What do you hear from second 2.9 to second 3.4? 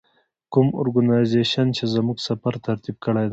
کړی دی.